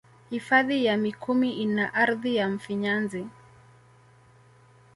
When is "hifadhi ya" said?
0.29-0.97